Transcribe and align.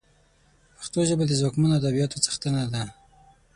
پښتو 0.77 0.99
ژبه 1.09 1.23
د 1.27 1.31
ځواکمنو 1.39 1.77
ادبياتو 1.79 2.21
څښتنه 2.25 2.61
ده 2.73 2.83